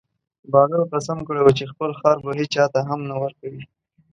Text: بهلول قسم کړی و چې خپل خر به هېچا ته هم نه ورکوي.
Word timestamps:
بهلول 0.51 0.83
قسم 0.93 1.17
کړی 1.27 1.41
و 1.43 1.49
چې 1.57 1.71
خپل 1.71 1.89
خر 1.99 2.15
به 2.25 2.31
هېچا 2.39 2.65
ته 2.73 2.79
هم 2.89 2.99
نه 3.09 3.15
ورکوي. 3.23 3.63